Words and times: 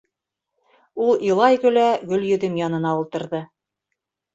—Ул 1.09 1.21
илай-көлә 1.29 1.85
Гөлйөҙөм 2.11 2.61
янына 2.65 2.99
ултырҙы. 3.05 3.49